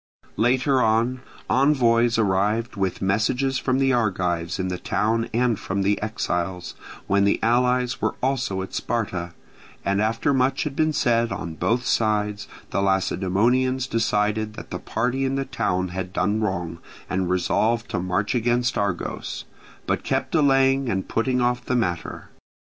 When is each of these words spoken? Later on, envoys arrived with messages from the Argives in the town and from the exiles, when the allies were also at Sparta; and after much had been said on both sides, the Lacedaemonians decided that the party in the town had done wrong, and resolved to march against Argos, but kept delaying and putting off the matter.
Later 0.37 0.81
on, 0.81 1.21
envoys 1.47 2.17
arrived 2.17 2.75
with 2.75 3.03
messages 3.03 3.59
from 3.59 3.77
the 3.77 3.93
Argives 3.93 4.57
in 4.57 4.67
the 4.69 4.79
town 4.79 5.29
and 5.31 5.59
from 5.59 5.83
the 5.83 6.01
exiles, 6.01 6.73
when 7.05 7.23
the 7.23 7.39
allies 7.43 8.01
were 8.01 8.15
also 8.19 8.63
at 8.63 8.73
Sparta; 8.73 9.35
and 9.85 10.01
after 10.01 10.33
much 10.33 10.63
had 10.63 10.75
been 10.75 10.91
said 10.91 11.31
on 11.31 11.53
both 11.53 11.85
sides, 11.85 12.47
the 12.71 12.81
Lacedaemonians 12.81 13.85
decided 13.85 14.55
that 14.55 14.71
the 14.71 14.79
party 14.79 15.23
in 15.23 15.35
the 15.35 15.45
town 15.45 15.89
had 15.89 16.11
done 16.11 16.41
wrong, 16.41 16.79
and 17.07 17.29
resolved 17.29 17.87
to 17.91 17.99
march 17.99 18.33
against 18.33 18.79
Argos, 18.79 19.45
but 19.85 20.01
kept 20.03 20.31
delaying 20.31 20.89
and 20.89 21.07
putting 21.09 21.41
off 21.41 21.63
the 21.63 21.75
matter. 21.75 22.29